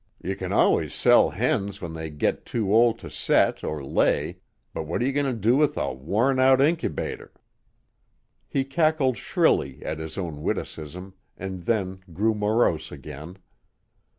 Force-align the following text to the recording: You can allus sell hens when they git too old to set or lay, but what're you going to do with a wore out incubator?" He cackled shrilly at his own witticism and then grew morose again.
You 0.19 0.35
can 0.35 0.51
allus 0.51 0.95
sell 0.95 1.29
hens 1.29 1.79
when 1.79 1.93
they 1.93 2.09
git 2.09 2.43
too 2.43 2.73
old 2.73 2.97
to 2.97 3.09
set 3.11 3.63
or 3.63 3.85
lay, 3.85 4.39
but 4.73 4.87
what're 4.87 5.03
you 5.03 5.11
going 5.13 5.27
to 5.27 5.31
do 5.33 5.55
with 5.55 5.77
a 5.77 5.93
wore 5.93 6.39
out 6.39 6.59
incubator?" 6.59 7.31
He 8.47 8.63
cackled 8.63 9.15
shrilly 9.15 9.85
at 9.85 9.99
his 9.99 10.17
own 10.17 10.41
witticism 10.41 11.13
and 11.37 11.65
then 11.65 11.99
grew 12.11 12.33
morose 12.33 12.91
again. 12.91 13.37